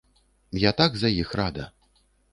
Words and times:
Я 0.63 0.71
так 0.79 0.97
за 1.01 1.13
іх 1.21 1.37
рада. 1.41 1.71